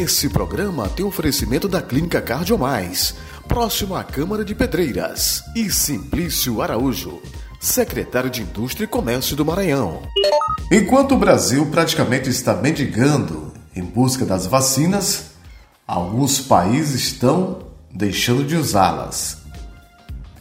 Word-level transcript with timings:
Esse 0.00 0.30
programa 0.30 0.88
tem 0.88 1.04
oferecimento 1.04 1.68
da 1.68 1.82
Clínica 1.82 2.22
Cardiomais, 2.22 3.14
próximo 3.46 3.94
à 3.94 4.02
Câmara 4.02 4.42
de 4.42 4.54
Pedreiras, 4.54 5.42
e 5.54 5.70
Simplício 5.70 6.62
Araújo, 6.62 7.20
secretário 7.60 8.30
de 8.30 8.40
Indústria 8.40 8.86
e 8.86 8.88
Comércio 8.88 9.36
do 9.36 9.44
Maranhão. 9.44 10.00
Enquanto 10.72 11.14
o 11.14 11.18
Brasil 11.18 11.66
praticamente 11.66 12.30
está 12.30 12.54
mendigando 12.54 13.52
em 13.76 13.82
busca 13.82 14.24
das 14.24 14.46
vacinas, 14.46 15.32
alguns 15.86 16.40
países 16.40 17.02
estão 17.02 17.58
deixando 17.92 18.42
de 18.42 18.56
usá-las. 18.56 19.36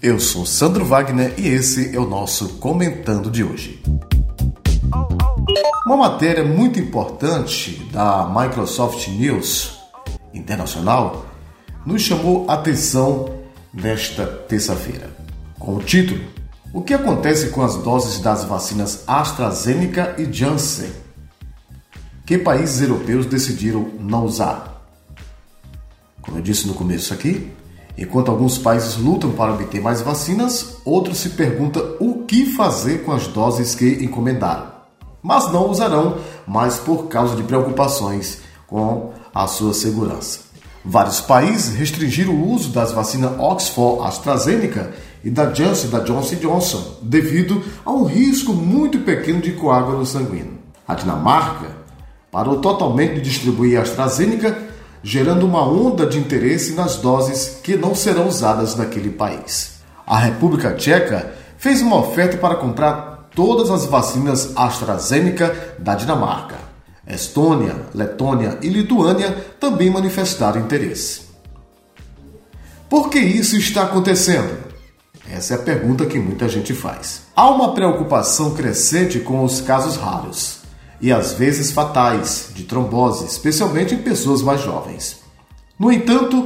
Eu 0.02 0.22
sou 0.22 0.46
Sandro 0.46 0.86
Wagner 0.86 1.34
e 1.38 1.50
esse 1.50 1.94
é 1.94 2.00
o 2.00 2.08
nosso 2.08 2.48
Comentando 2.60 3.30
de 3.30 3.44
hoje. 3.44 3.84
Uma 5.90 5.98
matéria 5.98 6.44
muito 6.44 6.80
importante 6.80 7.84
da 7.92 8.32
Microsoft 8.32 9.08
News 9.08 9.80
Internacional 10.32 11.26
nos 11.84 12.04
chamou 12.04 12.46
a 12.48 12.54
atenção 12.54 13.40
nesta 13.74 14.24
terça-feira, 14.24 15.10
com 15.58 15.78
o 15.78 15.80
título 15.82 16.24
O 16.72 16.84
que 16.84 16.94
acontece 16.94 17.50
com 17.50 17.64
as 17.64 17.76
doses 17.78 18.20
das 18.20 18.44
vacinas 18.44 19.04
AstraZeneca 19.08 20.14
e 20.20 20.32
Janssen? 20.32 20.92
Que 22.24 22.38
países 22.38 22.82
europeus 22.82 23.26
decidiram 23.26 23.90
não 24.00 24.26
usar? 24.26 24.86
Como 26.22 26.38
eu 26.38 26.42
disse 26.44 26.68
no 26.68 26.76
começo 26.76 27.16
aqui, 27.16 27.52
enquanto 27.98 28.30
alguns 28.30 28.60
países 28.60 28.96
lutam 28.96 29.32
para 29.32 29.54
obter 29.54 29.82
mais 29.82 30.02
vacinas, 30.02 30.78
outros 30.86 31.18
se 31.18 31.30
perguntam 31.30 31.96
o 32.00 32.26
que 32.28 32.46
fazer 32.46 33.04
com 33.04 33.12
as 33.12 33.26
doses 33.26 33.74
que 33.74 34.04
encomendaram 34.06 34.78
mas 35.22 35.52
não 35.52 35.70
usarão 35.70 36.18
mais 36.48 36.78
por 36.78 37.08
causa 37.08 37.36
de 37.36 37.44
preocupações 37.44 38.40
com 38.68 39.12
a 39.34 39.48
sua 39.48 39.74
segurança. 39.74 40.40
Vários 40.84 41.20
países 41.20 41.76
restringiram 41.76 42.34
o 42.34 42.52
uso 42.52 42.70
das 42.70 42.92
vacinas 42.92 43.38
Oxford 43.38 44.08
AstraZeneca 44.08 44.92
e 45.24 45.30
da 45.30 45.54
Janssen 45.54 45.90
da 45.90 46.00
Johnson 46.00 46.36
Johnson 46.36 46.98
devido 47.02 47.62
a 47.86 47.92
um 47.92 48.06
risco 48.06 48.54
muito 48.54 49.00
pequeno 49.00 49.42
de 49.42 49.52
coágulo 49.52 50.06
sanguíneo. 50.06 50.58
A 50.88 50.96
Dinamarca 50.96 51.68
parou 52.32 52.58
totalmente 52.58 53.16
de 53.16 53.22
distribuir 53.22 53.78
a 53.78 53.82
AstraZeneca, 53.82 54.58
gerando 55.04 55.46
uma 55.46 55.68
onda 55.68 56.06
de 56.06 56.18
interesse 56.18 56.74
nas 56.74 56.96
doses 56.98 57.60
que 57.62 57.76
não 57.76 57.94
serão 57.94 58.28
usadas 58.28 58.76
naquele 58.76 59.10
país. 59.10 59.80
A 60.06 60.18
República 60.18 60.74
Tcheca 60.74 61.34
fez 61.58 61.82
uma 61.82 61.98
oferta 61.98 62.38
para 62.38 62.56
comprar 62.56 63.09
todas 63.40 63.72
as 63.72 63.86
vacinas 63.86 64.52
AstraZeneca 64.54 65.78
da 65.80 65.96
Dinamarca. 65.96 66.58
Estônia, 67.08 67.86
Letônia 67.96 68.60
e 68.62 68.68
Lituânia 68.68 69.32
também 69.58 69.90
manifestaram 69.90 70.60
interesse. 70.60 71.22
Por 72.90 73.10
que 73.10 73.18
isso 73.18 73.56
está 73.56 73.84
acontecendo? 73.84 74.58
Essa 75.32 75.54
é 75.54 75.56
a 75.56 75.62
pergunta 75.62 76.06
que 76.06 76.20
muita 76.20 76.50
gente 76.50 76.74
faz. 76.74 77.22
Há 77.34 77.50
uma 77.50 77.74
preocupação 77.74 78.54
crescente 78.54 79.20
com 79.22 79.42
os 79.46 79.62
casos 79.62 79.96
raros 79.96 80.58
e 81.00 81.10
às 81.10 81.32
vezes 81.32 81.72
fatais 81.72 82.50
de 82.54 82.64
trombose, 82.64 83.26
especialmente 83.26 83.96
em 83.96 84.00
pessoas 84.00 84.42
mais 84.42 84.62
jovens. 84.62 85.22
No 85.80 85.90
entanto, 85.90 86.46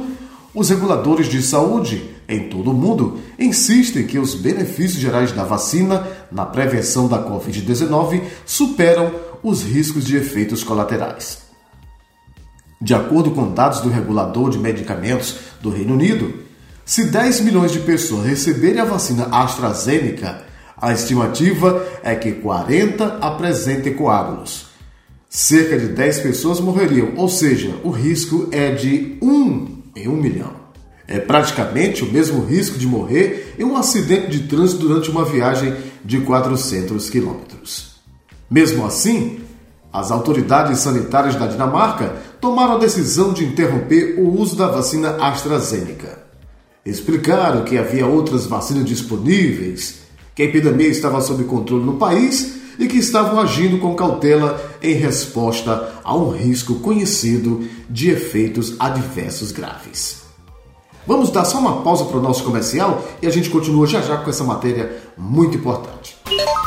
os 0.54 0.70
reguladores 0.70 1.26
de 1.26 1.42
saúde 1.42 2.13
em 2.28 2.48
todo 2.48 2.70
o 2.70 2.74
mundo 2.74 3.18
insistem 3.38 4.06
que 4.06 4.18
os 4.18 4.34
benefícios 4.34 5.00
gerais 5.00 5.32
da 5.32 5.44
vacina 5.44 6.06
na 6.30 6.46
prevenção 6.46 7.06
da 7.06 7.22
Covid-19 7.22 8.22
superam 8.46 9.12
os 9.42 9.62
riscos 9.62 10.04
de 10.04 10.16
efeitos 10.16 10.64
colaterais. 10.64 11.38
De 12.80 12.94
acordo 12.94 13.30
com 13.30 13.52
dados 13.52 13.80
do 13.80 13.88
regulador 13.88 14.50
de 14.50 14.58
medicamentos 14.58 15.36
do 15.60 15.70
Reino 15.70 15.94
Unido, 15.94 16.34
se 16.84 17.04
10 17.04 17.40
milhões 17.40 17.72
de 17.72 17.80
pessoas 17.80 18.26
receberem 18.26 18.80
a 18.80 18.84
vacina 18.84 19.26
AstraZeneca, 19.30 20.44
a 20.76 20.92
estimativa 20.92 21.86
é 22.02 22.14
que 22.14 22.32
40 22.32 23.18
apresentem 23.20 23.94
coágulos. 23.94 24.66
Cerca 25.28 25.78
de 25.78 25.88
10 25.88 26.18
pessoas 26.20 26.60
morreriam, 26.60 27.12
ou 27.16 27.28
seja, 27.28 27.74
o 27.82 27.90
risco 27.90 28.48
é 28.52 28.70
de 28.70 29.16
1 29.22 29.82
em 29.96 30.08
1 30.08 30.12
milhão. 30.16 30.63
É 31.06 31.18
praticamente 31.18 32.02
o 32.02 32.10
mesmo 32.10 32.44
risco 32.44 32.78
de 32.78 32.86
morrer 32.86 33.54
em 33.58 33.64
um 33.64 33.76
acidente 33.76 34.28
de 34.28 34.48
trânsito 34.48 34.86
durante 34.86 35.10
uma 35.10 35.24
viagem 35.24 35.74
de 36.04 36.20
400 36.20 37.10
quilômetros. 37.10 37.96
Mesmo 38.50 38.86
assim, 38.86 39.40
as 39.92 40.10
autoridades 40.10 40.80
sanitárias 40.80 41.36
da 41.36 41.46
Dinamarca 41.46 42.16
tomaram 42.40 42.74
a 42.74 42.78
decisão 42.78 43.32
de 43.32 43.44
interromper 43.44 44.18
o 44.18 44.40
uso 44.40 44.56
da 44.56 44.66
vacina 44.66 45.16
AstraZeneca. 45.16 46.24
Explicaram 46.84 47.64
que 47.64 47.78
havia 47.78 48.06
outras 48.06 48.46
vacinas 48.46 48.84
disponíveis, 48.84 50.00
que 50.34 50.42
a 50.42 50.46
epidemia 50.46 50.88
estava 50.88 51.20
sob 51.20 51.44
controle 51.44 51.84
no 51.84 51.94
país 51.94 52.56
e 52.78 52.86
que 52.86 52.96
estavam 52.96 53.38
agindo 53.38 53.78
com 53.78 53.94
cautela 53.94 54.60
em 54.82 54.94
resposta 54.94 55.92
a 56.02 56.16
um 56.16 56.30
risco 56.30 56.76
conhecido 56.80 57.68
de 57.88 58.10
efeitos 58.10 58.74
adversos 58.78 59.52
graves. 59.52 60.23
Vamos 61.06 61.30
dar 61.30 61.44
só 61.44 61.58
uma 61.58 61.82
pausa 61.82 62.04
para 62.04 62.18
o 62.18 62.22
nosso 62.22 62.44
comercial 62.44 63.04
e 63.20 63.26
a 63.26 63.30
gente 63.30 63.50
continua 63.50 63.86
já 63.86 64.00
já 64.00 64.16
com 64.16 64.30
essa 64.30 64.44
matéria 64.44 65.02
muito 65.16 65.56
importante. 65.56 66.16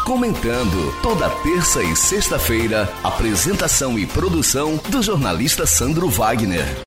Comentando 0.06 0.94
toda 1.02 1.30
terça 1.30 1.84
e 1.84 1.96
sexta-feira, 1.96 2.90
apresentação 3.04 4.00
e 4.00 4.06
produção 4.06 4.80
do 4.90 5.02
jornalista 5.02 5.66
Sandro 5.66 6.08
Wagner. 6.08 6.87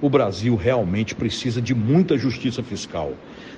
O 0.00 0.10
Brasil 0.10 0.54
realmente 0.56 1.14
precisa 1.14 1.60
de 1.60 1.74
muita 1.74 2.18
justiça 2.18 2.62
fiscal. 2.62 3.14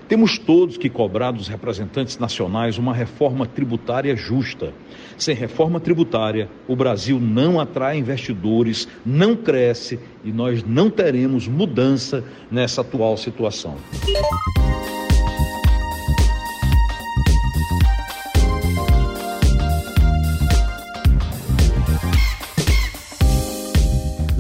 Temos 0.09 0.39
todos 0.39 0.79
que 0.79 0.89
cobrar 0.89 1.33
dos 1.33 1.49
representantes 1.49 2.17
nacionais 2.19 2.79
uma 2.79 2.95
reforma 2.95 3.45
tributária 3.45 4.17
justa. 4.17 4.73
Sem 5.19 5.35
reforma 5.35 5.81
tributária, 5.81 6.49
o 6.67 6.75
Brasil 6.75 7.21
não 7.21 7.61
atrai 7.61 7.99
investidores, 7.99 8.89
não 9.05 9.37
cresce 9.37 9.99
e 10.25 10.33
nós 10.33 10.65
não 10.65 10.89
teremos 10.89 11.47
mudança 11.47 12.25
nessa 12.51 12.81
atual 12.81 13.17
situação. 13.17 13.77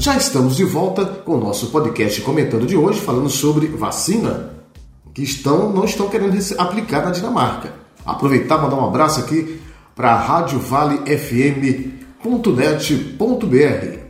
Já 0.08 0.16
estamos 0.16 0.56
de 0.56 0.64
volta 0.64 1.04
com 1.04 1.34
o 1.34 1.38
nosso 1.38 1.66
podcast 1.66 2.22
comentando 2.22 2.66
de 2.66 2.74
hoje, 2.74 2.98
falando 2.98 3.28
sobre 3.28 3.66
vacina 3.66 4.54
que 5.12 5.22
estão, 5.22 5.70
não 5.70 5.84
estão 5.84 6.08
querendo 6.08 6.34
aplicar 6.56 7.04
na 7.04 7.10
Dinamarca. 7.10 7.74
Aproveitar 8.06 8.56
e 8.56 8.62
mandar 8.62 8.76
um 8.76 8.86
abraço 8.86 9.20
aqui 9.20 9.60
para 9.94 10.12
a 10.12 10.18
Rádio 10.18 10.60
Vale 10.60 11.00
FM 11.14 11.92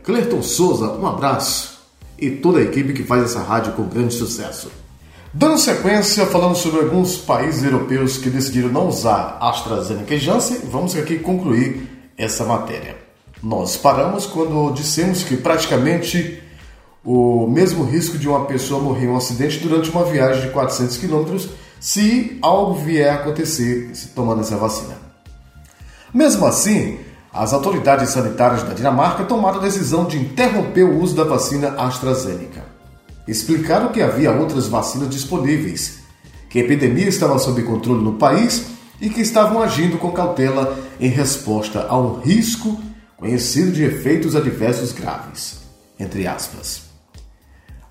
Clerton 0.01 0.41
Souza, 0.41 0.89
um 0.93 1.05
abraço. 1.05 1.81
E 2.17 2.31
toda 2.31 2.59
a 2.59 2.63
equipe 2.63 2.93
que 2.93 3.03
faz 3.03 3.23
essa 3.23 3.41
rádio 3.41 3.73
com 3.73 3.83
grande 3.83 4.13
sucesso. 4.13 4.71
Dando 5.33 5.57
sequência, 5.57 6.25
falando 6.27 6.55
sobre 6.55 6.79
alguns 6.79 7.17
países 7.17 7.61
europeus 7.61 8.17
que 8.17 8.29
decidiram 8.29 8.69
não 8.69 8.87
usar 8.87 9.37
AstraZeneca 9.41 10.15
e 10.15 10.19
Janssen, 10.19 10.59
vamos 10.71 10.95
aqui 10.95 11.19
concluir 11.19 12.13
essa 12.17 12.45
matéria. 12.45 13.08
Nós 13.41 13.77
paramos 13.77 14.25
quando 14.25 14.73
dissemos 14.73 15.23
que 15.23 15.37
praticamente 15.37 16.43
o 17.03 17.47
mesmo 17.47 17.85
risco 17.85 18.17
de 18.17 18.27
uma 18.27 18.45
pessoa 18.45 18.81
morrer 18.81 19.05
em 19.05 19.09
um 19.09 19.17
acidente 19.17 19.59
durante 19.59 19.89
uma 19.89 20.03
viagem 20.03 20.41
de 20.41 20.49
400 20.49 20.97
quilômetros 20.97 21.49
se 21.79 22.37
algo 22.41 22.73
vier 22.73 23.09
a 23.09 23.15
acontecer 23.15 23.91
se 23.95 24.09
tomando 24.09 24.41
essa 24.41 24.57
vacina. 24.57 24.97
Mesmo 26.13 26.45
assim, 26.45 26.99
as 27.31 27.53
autoridades 27.53 28.09
sanitárias 28.09 28.63
da 28.63 28.73
Dinamarca 28.73 29.23
tomaram 29.23 29.59
a 29.59 29.63
decisão 29.63 30.05
de 30.05 30.17
interromper 30.17 30.83
o 30.83 30.99
uso 31.01 31.15
da 31.15 31.23
vacina 31.23 31.69
AstraZeneca. 31.77 32.65
Explicaram 33.25 33.89
que 33.89 34.01
havia 34.01 34.31
outras 34.31 34.67
vacinas 34.67 35.09
disponíveis, 35.09 35.99
que 36.49 36.59
a 36.59 36.63
epidemia 36.63 37.07
estava 37.07 37.39
sob 37.39 37.61
controle 37.63 38.03
no 38.03 38.13
país 38.13 38.65
e 38.99 39.09
que 39.09 39.21
estavam 39.21 39.61
agindo 39.61 39.97
com 39.97 40.11
cautela 40.11 40.77
em 40.99 41.07
resposta 41.07 41.85
a 41.87 41.97
um 41.97 42.19
risco 42.19 42.77
conhecido 43.19 43.71
de 43.71 43.83
efeitos 43.83 44.35
adversos 44.35 44.93
graves. 44.93 45.59
Entre 45.99 46.25
aspas. 46.25 46.83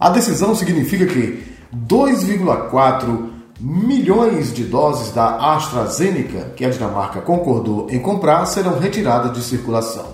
A 0.00 0.08
decisão 0.08 0.54
significa 0.54 1.06
que 1.06 1.44
2,4 1.75 3.30
milhões 3.60 4.52
de 4.52 4.64
doses 4.64 5.12
da 5.12 5.54
AstraZeneca, 5.54 6.52
que 6.56 6.64
a 6.64 6.70
Dinamarca 6.70 7.20
concordou 7.20 7.88
em 7.90 7.98
comprar, 7.98 8.46
serão 8.46 8.78
retiradas 8.78 9.32
de 9.32 9.42
circulação. 9.42 10.06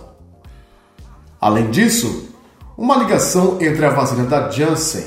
Além 1.41 1.71
disso, 1.71 2.31
uma 2.77 2.97
ligação 2.97 3.59
entre 3.61 3.85
a 3.85 3.91
vacina 3.91 4.25
da 4.25 4.51
Janssen 4.51 5.05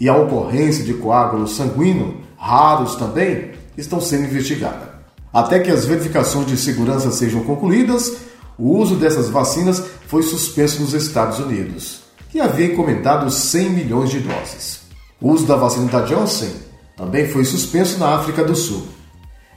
e 0.00 0.08
a 0.08 0.16
ocorrência 0.16 0.82
de 0.82 0.94
coágulos 0.94 1.56
sanguíneos, 1.56 2.14
raros 2.36 2.96
também, 2.96 3.52
estão 3.76 4.00
sendo 4.00 4.24
investigadas. 4.24 4.88
Até 5.32 5.60
que 5.60 5.70
as 5.70 5.84
verificações 5.84 6.46
de 6.46 6.56
segurança 6.56 7.10
sejam 7.12 7.44
concluídas, 7.44 8.25
o 8.58 8.78
uso 8.78 8.96
dessas 8.96 9.28
vacinas 9.28 9.82
foi 10.06 10.22
suspenso 10.22 10.80
nos 10.80 10.94
Estados 10.94 11.38
Unidos, 11.38 12.02
que 12.30 12.40
havia 12.40 12.72
encomendado 12.72 13.30
100 13.30 13.70
milhões 13.70 14.10
de 14.10 14.20
doses. 14.20 14.80
O 15.20 15.30
uso 15.30 15.46
da 15.46 15.56
vacina 15.56 15.90
da 15.90 16.00
Johnson 16.02 16.48
também 16.96 17.28
foi 17.28 17.44
suspenso 17.44 17.98
na 17.98 18.14
África 18.14 18.42
do 18.42 18.54
Sul. 18.54 18.86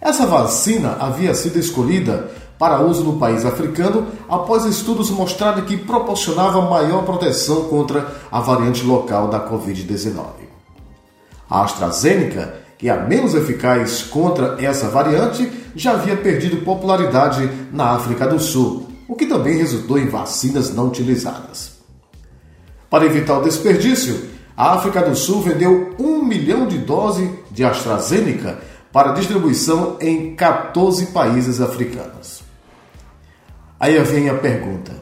Essa 0.01 0.25
vacina 0.25 0.98
havia 1.00 1.34
sido 1.34 1.57
escolhida 1.57 2.31
para 2.57 2.81
uso 2.81 3.04
no 3.04 3.18
país 3.18 3.46
africano 3.46 4.07
após 4.28 4.66
estudos 4.66 5.10
mostrarem 5.10 5.63
que 5.63 5.78
proporcionava 5.78 6.62
maior 6.62 7.04
proteção 7.04 7.66
contra 7.66 8.13
a 8.30 8.42
variante 8.42 8.84
local 8.84 9.30
da 9.30 9.50
Covid-19. 9.50 10.25
A 11.50 11.63
AstraZeneca, 11.63 12.56
que 12.80 12.88
é 12.88 12.94
a 12.94 13.06
menos 13.06 13.36
eficaz 13.36 14.04
contra 14.04 14.56
essa 14.58 14.88
variante, 14.88 15.52
já 15.76 15.92
havia 15.92 16.16
perdido 16.16 16.64
popularidade 16.64 17.52
na 17.74 17.92
África 17.92 18.26
do 18.26 18.40
Sul, 18.40 18.88
o 19.06 19.16
que 19.16 19.26
também 19.26 19.58
resultou 19.58 20.00
em 20.00 20.08
vacinas 20.08 20.74
não 20.74 20.88
utilizadas. 20.88 21.74
Para 22.90 23.06
evitar 23.06 23.38
o 23.38 23.44
desperdício, 23.44 24.30
a 24.56 24.76
África 24.76 25.02
do 25.02 25.14
Sul 25.14 25.42
vendeu 25.42 25.94
um 26.00 26.24
milhão 26.24 26.66
de 26.66 26.78
doses 26.78 27.30
de 27.52 27.66
AstraZeneca 27.66 28.60
para 28.94 29.12
distribuição 29.12 29.98
em 30.00 30.34
14 30.34 31.08
países 31.08 31.60
africanos. 31.60 32.44
Aí 33.78 34.02
vem 34.04 34.30
a 34.30 34.36
pergunta: 34.36 34.94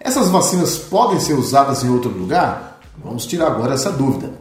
essas 0.00 0.30
vacinas 0.30 0.78
podem 0.78 1.20
ser 1.20 1.34
usadas 1.34 1.84
em 1.84 1.90
outro 1.90 2.10
lugar? 2.10 2.80
Vamos 3.04 3.26
tirar 3.26 3.48
agora 3.48 3.74
essa 3.74 3.92
dúvida. 3.92 4.32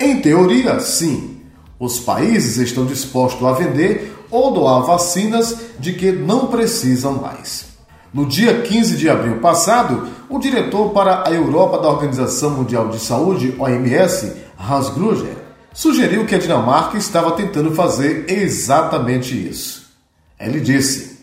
Em 0.00 0.22
teoria, 0.22 0.80
sim. 0.80 1.41
Os 1.82 1.98
países 1.98 2.58
estão 2.58 2.86
dispostos 2.86 3.44
a 3.44 3.50
vender 3.54 4.16
ou 4.30 4.52
doar 4.52 4.84
vacinas 4.84 5.56
de 5.80 5.92
que 5.92 6.12
não 6.12 6.46
precisam 6.46 7.14
mais. 7.14 7.72
No 8.14 8.24
dia 8.24 8.62
15 8.62 8.96
de 8.96 9.10
abril 9.10 9.40
passado, 9.40 10.06
o 10.28 10.38
diretor 10.38 10.90
para 10.90 11.26
a 11.26 11.32
Europa 11.32 11.80
da 11.80 11.88
Organização 11.88 12.50
Mundial 12.50 12.86
de 12.86 13.00
Saúde, 13.00 13.56
OMS, 13.58 14.32
Hans 14.56 14.90
Gruger, 14.90 15.34
sugeriu 15.74 16.24
que 16.24 16.36
a 16.36 16.38
Dinamarca 16.38 16.96
estava 16.96 17.32
tentando 17.32 17.74
fazer 17.74 18.26
exatamente 18.28 19.34
isso. 19.34 19.90
Ele 20.38 20.60
disse: 20.60 21.18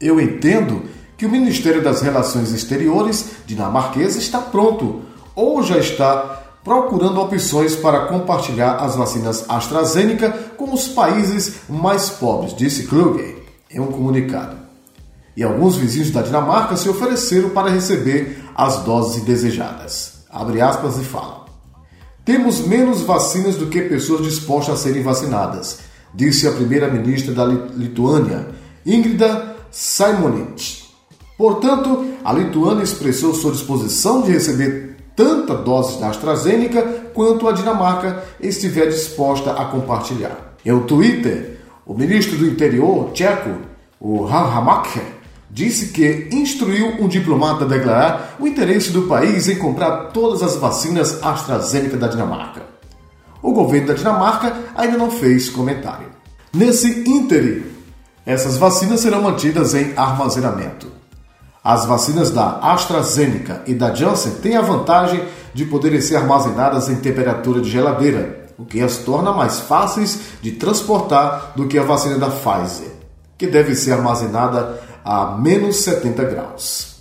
Eu 0.00 0.20
entendo 0.20 0.86
que 1.16 1.24
o 1.24 1.30
Ministério 1.30 1.84
das 1.84 2.02
Relações 2.02 2.50
Exteriores 2.50 3.30
dinamarquês 3.46 4.16
está 4.16 4.40
pronto 4.40 5.02
ou 5.36 5.62
já 5.62 5.78
está 5.78 6.47
procurando 6.68 7.18
opções 7.18 7.74
para 7.74 8.00
compartilhar 8.08 8.76
as 8.76 8.94
vacinas 8.94 9.42
AstraZeneca 9.48 10.30
com 10.54 10.74
os 10.74 10.86
países 10.86 11.60
mais 11.66 12.10
pobres, 12.10 12.54
disse 12.54 12.82
Kluge 12.86 13.36
em 13.70 13.80
um 13.80 13.86
comunicado. 13.86 14.58
E 15.34 15.42
alguns 15.42 15.76
vizinhos 15.76 16.10
da 16.10 16.20
Dinamarca 16.20 16.76
se 16.76 16.86
ofereceram 16.86 17.48
para 17.50 17.70
receber 17.70 18.44
as 18.54 18.80
doses 18.80 19.22
desejadas. 19.22 20.24
Abre 20.30 20.60
aspas 20.60 20.98
e 20.98 21.04
fala. 21.04 21.46
Temos 22.22 22.60
menos 22.60 23.00
vacinas 23.00 23.56
do 23.56 23.68
que 23.68 23.80
pessoas 23.80 24.22
dispostas 24.22 24.74
a 24.74 24.76
serem 24.76 25.02
vacinadas, 25.02 25.78
disse 26.12 26.46
a 26.46 26.52
primeira-ministra 26.52 27.32
da 27.32 27.46
Lituânia, 27.46 28.48
Ingrida 28.84 29.56
Simonich. 29.70 30.86
Portanto, 31.38 32.04
a 32.22 32.30
Lituânia 32.30 32.82
expressou 32.82 33.32
sua 33.32 33.52
disposição 33.52 34.20
de 34.20 34.32
receber 34.32 34.97
tanta 35.18 35.56
dose 35.56 35.98
da 35.98 36.10
AstraZeneca 36.10 36.80
quanto 37.12 37.48
a 37.48 37.52
Dinamarca 37.52 38.22
estiver 38.40 38.86
disposta 38.86 39.50
a 39.50 39.64
compartilhar. 39.64 40.54
Em 40.64 40.70
um 40.70 40.86
Twitter, 40.86 41.58
o 41.84 41.92
ministro 41.92 42.38
do 42.38 42.46
Interior 42.46 43.10
tcheco, 43.10 43.50
o 43.98 44.24
Hamak, 44.24 45.00
disse 45.50 45.88
que 45.88 46.28
instruiu 46.30 47.02
um 47.02 47.08
diplomata 47.08 47.64
a 47.64 47.68
declarar 47.68 48.36
o 48.38 48.46
interesse 48.46 48.92
do 48.92 49.08
país 49.08 49.48
em 49.48 49.56
comprar 49.56 50.12
todas 50.12 50.40
as 50.40 50.54
vacinas 50.54 51.20
AstraZeneca 51.20 51.96
da 51.96 52.06
Dinamarca. 52.06 52.62
O 53.42 53.52
governo 53.52 53.88
da 53.88 53.94
Dinamarca 53.94 54.56
ainda 54.76 54.96
não 54.96 55.10
fez 55.10 55.48
comentário. 55.48 56.10
Nesse 56.54 57.08
ínterim, 57.10 57.64
essas 58.24 58.56
vacinas 58.56 59.00
serão 59.00 59.22
mantidas 59.22 59.74
em 59.74 59.94
armazenamento. 59.96 60.97
As 61.62 61.84
vacinas 61.84 62.30
da 62.30 62.58
AstraZeneca 62.60 63.62
e 63.66 63.74
da 63.74 63.94
Janssen 63.94 64.36
têm 64.36 64.56
a 64.56 64.62
vantagem 64.62 65.22
de 65.52 65.64
poderem 65.64 66.00
ser 66.00 66.16
armazenadas 66.16 66.88
em 66.88 66.96
temperatura 66.96 67.60
de 67.60 67.68
geladeira, 67.70 68.46
o 68.58 68.64
que 68.64 68.80
as 68.80 68.98
torna 68.98 69.32
mais 69.32 69.60
fáceis 69.60 70.18
de 70.40 70.52
transportar 70.52 71.52
do 71.56 71.66
que 71.66 71.78
a 71.78 71.82
vacina 71.82 72.18
da 72.18 72.28
Pfizer, 72.28 72.92
que 73.36 73.46
deve 73.46 73.74
ser 73.74 73.92
armazenada 73.92 74.80
a 75.04 75.36
menos 75.36 75.76
70 75.78 76.24
graus. 76.24 76.96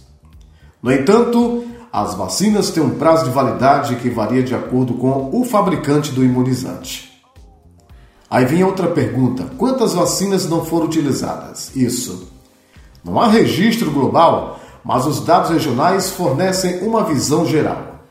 No 0.81 0.91
entanto, 0.91 1.65
as 1.91 2.13
vacinas 2.15 2.69
têm 2.69 2.83
um 2.83 2.97
prazo 2.97 3.25
de 3.25 3.31
validade 3.31 3.95
que 3.95 4.09
varia 4.09 4.43
de 4.43 4.53
acordo 4.53 4.93
com 4.95 5.29
o 5.33 5.43
fabricante 5.43 6.11
do 6.11 6.23
imunizante. 6.23 7.21
Aí 8.29 8.45
vem 8.45 8.63
outra 8.63 8.87
pergunta: 8.87 9.45
quantas 9.57 9.93
vacinas 9.93 10.47
não 10.47 10.65
foram 10.65 10.85
utilizadas? 10.85 11.75
Isso. 11.75 12.36
Não 13.07 13.19
há 13.21 13.27
registro 13.29 13.89
global, 13.89 14.59
mas 14.83 15.07
os 15.07 15.21
dados 15.21 15.49
regionais 15.49 16.09
fornecem 16.09 16.81
uma 16.81 17.05
visão 17.05 17.45
geral. 17.45 18.01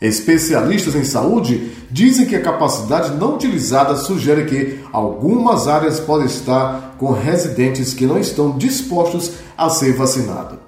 Especialistas 0.01 0.95
em 0.95 1.05
saúde 1.05 1.73
dizem 1.91 2.25
que 2.25 2.35
a 2.35 2.41
capacidade 2.41 3.15
não 3.19 3.35
utilizada 3.35 3.95
sugere 3.97 4.47
que 4.47 4.81
algumas 4.91 5.69
áreas 5.69 6.01
podem 6.01 6.27
estar 6.27 6.95
com 6.97 7.13
residentes 7.13 7.93
que 7.93 8.07
não 8.07 8.19
estão 8.19 8.57
dispostos 8.57 9.33
a 9.59 9.69
ser 9.69 9.93
vacinados. 9.93 10.59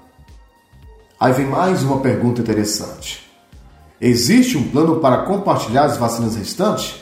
Aí 1.19 1.33
vem 1.33 1.47
mais 1.47 1.83
uma 1.83 2.01
pergunta 2.01 2.43
interessante. 2.43 3.27
Existe 3.99 4.59
um 4.59 4.69
plano 4.69 4.97
para 4.97 5.23
compartilhar 5.23 5.85
as 5.85 5.97
vacinas 5.97 6.37
restantes? 6.37 6.97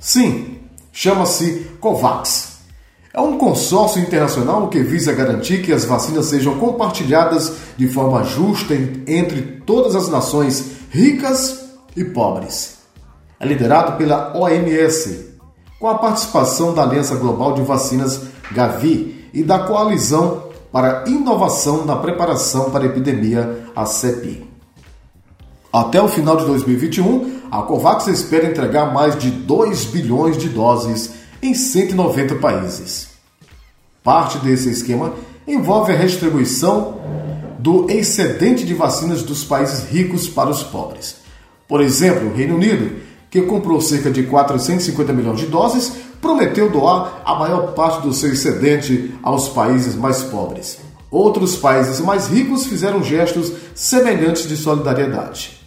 Sim, 0.00 0.55
chama-se 0.96 1.66
COVAX. 1.78 2.56
É 3.12 3.20
um 3.20 3.36
consórcio 3.36 4.00
internacional 4.00 4.68
que 4.68 4.82
visa 4.82 5.12
garantir 5.12 5.62
que 5.62 5.70
as 5.70 5.84
vacinas 5.84 6.24
sejam 6.24 6.58
compartilhadas 6.58 7.52
de 7.76 7.86
forma 7.86 8.24
justa 8.24 8.72
entre 9.06 9.42
todas 9.66 9.94
as 9.94 10.08
nações 10.08 10.70
ricas 10.90 11.66
e 11.94 12.02
pobres. 12.02 12.78
É 13.38 13.44
liderado 13.44 13.98
pela 13.98 14.34
OMS, 14.34 15.34
com 15.78 15.86
a 15.86 15.98
participação 15.98 16.72
da 16.72 16.82
Aliança 16.82 17.16
Global 17.16 17.52
de 17.52 17.60
Vacinas 17.60 18.22
Gavi 18.50 19.28
e 19.34 19.42
da 19.42 19.58
Coalizão 19.58 20.44
para 20.72 21.04
Inovação 21.06 21.84
na 21.84 21.96
Preparação 21.96 22.70
para 22.70 22.84
a 22.84 22.86
Epidemia, 22.86 23.66
a 23.76 23.84
CEPI. 23.84 24.55
Até 25.76 26.00
o 26.00 26.08
final 26.08 26.38
de 26.38 26.46
2021, 26.46 27.42
a 27.50 27.60
COVAX 27.60 28.06
espera 28.06 28.48
entregar 28.48 28.94
mais 28.94 29.14
de 29.18 29.30
2 29.30 29.84
bilhões 29.84 30.38
de 30.38 30.48
doses 30.48 31.10
em 31.42 31.52
190 31.52 32.36
países. 32.36 33.08
Parte 34.02 34.38
desse 34.38 34.70
esquema 34.70 35.12
envolve 35.46 35.92
a 35.92 35.94
redistribuição 35.94 36.98
do 37.58 37.90
excedente 37.90 38.64
de 38.64 38.72
vacinas 38.72 39.22
dos 39.22 39.44
países 39.44 39.84
ricos 39.90 40.26
para 40.26 40.48
os 40.48 40.62
pobres. 40.62 41.16
Por 41.68 41.82
exemplo, 41.82 42.30
o 42.30 42.34
Reino 42.34 42.54
Unido, 42.54 42.96
que 43.30 43.42
comprou 43.42 43.78
cerca 43.78 44.10
de 44.10 44.22
450 44.22 45.12
milhões 45.12 45.40
de 45.40 45.46
doses, 45.46 45.92
prometeu 46.22 46.70
doar 46.70 47.20
a 47.22 47.34
maior 47.34 47.74
parte 47.74 48.00
do 48.00 48.14
seu 48.14 48.32
excedente 48.32 49.14
aos 49.22 49.50
países 49.50 49.94
mais 49.94 50.22
pobres. 50.22 50.78
Outros 51.10 51.54
países 51.54 52.00
mais 52.00 52.28
ricos 52.28 52.64
fizeram 52.64 53.04
gestos 53.04 53.52
semelhantes 53.74 54.48
de 54.48 54.56
solidariedade. 54.56 55.65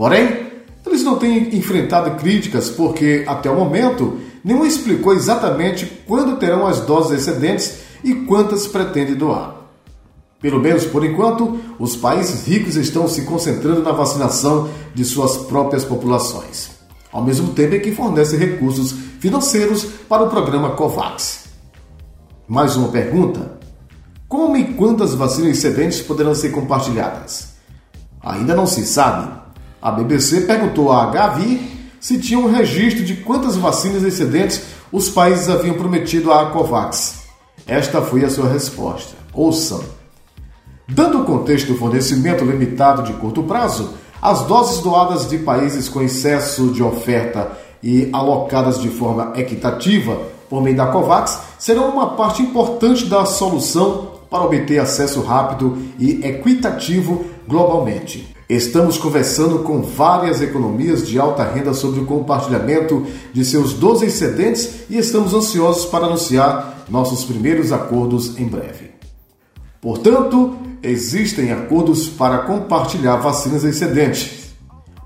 Porém, 0.00 0.46
eles 0.86 1.02
não 1.02 1.18
têm 1.18 1.54
enfrentado 1.54 2.12
críticas 2.12 2.70
porque, 2.70 3.22
até 3.26 3.50
o 3.50 3.54
momento, 3.54 4.18
nenhum 4.42 4.64
explicou 4.64 5.12
exatamente 5.12 5.84
quando 6.06 6.38
terão 6.38 6.66
as 6.66 6.80
doses 6.80 7.18
excedentes 7.18 7.80
e 8.02 8.14
quantas 8.14 8.66
pretende 8.66 9.14
doar. 9.14 9.56
Pelo 10.40 10.58
menos 10.58 10.86
por 10.86 11.04
enquanto, 11.04 11.60
os 11.78 11.96
países 11.96 12.46
ricos 12.46 12.76
estão 12.76 13.06
se 13.06 13.26
concentrando 13.26 13.82
na 13.82 13.92
vacinação 13.92 14.70
de 14.94 15.04
suas 15.04 15.36
próprias 15.36 15.84
populações, 15.84 16.70
ao 17.12 17.22
mesmo 17.22 17.52
tempo 17.52 17.74
em 17.74 17.80
que 17.80 17.92
fornecem 17.92 18.38
recursos 18.38 18.94
financeiros 19.18 19.84
para 20.08 20.22
o 20.22 20.30
programa 20.30 20.70
COVAX. 20.70 21.44
Mais 22.48 22.74
uma 22.74 22.88
pergunta: 22.88 23.58
como 24.26 24.56
e 24.56 24.72
quantas 24.72 25.14
vacinas 25.14 25.58
excedentes 25.58 26.00
poderão 26.00 26.34
ser 26.34 26.52
compartilhadas? 26.52 27.50
Ainda 28.22 28.54
não 28.54 28.66
se 28.66 28.86
sabe. 28.86 29.49
A 29.82 29.90
BBC 29.90 30.42
perguntou 30.42 30.92
à 30.92 31.06
Gavi 31.06 31.88
se 31.98 32.18
tinha 32.18 32.38
um 32.38 32.50
registro 32.50 33.02
de 33.02 33.14
quantas 33.16 33.56
vacinas 33.56 34.02
excedentes 34.02 34.62
os 34.92 35.08
países 35.08 35.48
haviam 35.48 35.74
prometido 35.74 36.30
à 36.32 36.46
COVAX. 36.50 37.24
Esta 37.66 38.02
foi 38.02 38.24
a 38.24 38.30
sua 38.30 38.48
resposta. 38.48 39.14
Ouçam. 39.32 39.82
Dando 40.86 41.20
o 41.20 41.24
contexto 41.24 41.68
do 41.68 41.78
fornecimento 41.78 42.44
limitado 42.44 43.04
de 43.04 43.12
curto 43.14 43.42
prazo, 43.44 43.94
as 44.20 44.42
doses 44.42 44.82
doadas 44.82 45.28
de 45.28 45.38
países 45.38 45.88
com 45.88 46.02
excesso 46.02 46.72
de 46.72 46.82
oferta 46.82 47.52
e 47.82 48.10
alocadas 48.12 48.78
de 48.80 48.90
forma 48.90 49.32
equitativa 49.36 50.20
por 50.50 50.62
meio 50.62 50.76
da 50.76 50.88
COVAX 50.88 51.40
serão 51.58 51.88
uma 51.88 52.16
parte 52.16 52.42
importante 52.42 53.06
da 53.06 53.24
solução 53.24 54.10
para 54.28 54.44
obter 54.44 54.78
acesso 54.78 55.22
rápido 55.22 55.78
e 55.98 56.24
equitativo 56.24 57.24
globalmente. 57.50 58.32
Estamos 58.48 58.96
conversando 58.96 59.58
com 59.60 59.82
várias 59.82 60.40
economias 60.40 61.06
de 61.06 61.18
alta 61.18 61.42
renda 61.42 61.74
sobre 61.74 62.00
o 62.00 62.06
compartilhamento 62.06 63.04
de 63.32 63.44
seus 63.44 63.74
12 63.74 64.06
excedentes 64.06 64.84
e 64.88 64.96
estamos 64.96 65.34
ansiosos 65.34 65.84
para 65.86 66.06
anunciar 66.06 66.84
nossos 66.88 67.24
primeiros 67.24 67.72
acordos 67.72 68.38
em 68.38 68.46
breve. 68.46 68.92
Portanto, 69.80 70.56
existem 70.80 71.50
acordos 71.50 72.08
para 72.08 72.38
compartilhar 72.38 73.16
vacinas 73.16 73.64
excedentes, 73.64 74.52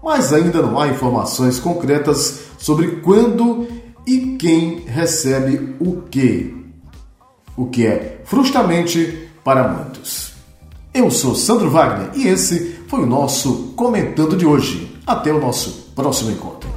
mas 0.03 0.33
ainda 0.33 0.61
não 0.61 0.79
há 0.79 0.89
informações 0.89 1.59
concretas 1.59 2.41
sobre 2.59 2.97
quando 2.97 3.67
e 4.07 4.37
quem 4.39 4.81
recebe 4.81 5.77
o 5.81 6.03
que, 6.03 6.55
o 7.57 7.67
que 7.67 7.87
é 7.87 8.21
frustrante 8.25 9.29
para 9.43 9.67
muitos. 9.69 10.34
Eu 10.95 11.11
sou 11.11 11.35
Sandro 11.35 11.69
Wagner 11.71 12.11
e 12.15 12.29
esse 12.29 12.77
foi 12.87 13.01
o 13.01 13.07
nosso 13.07 13.73
comentando 13.75 14.37
de 14.37 14.47
hoje. 14.47 14.97
Até 15.05 15.33
o 15.33 15.41
nosso 15.41 15.91
próximo 15.93 16.31
encontro. 16.31 16.71